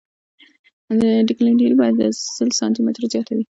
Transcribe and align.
ډکټیلیټي 1.27 1.65
باید 1.79 1.95
له 1.99 2.07
سل 2.35 2.49
سانتي 2.59 2.81
مترو 2.85 3.11
زیاته 3.13 3.31
وي 3.35 3.43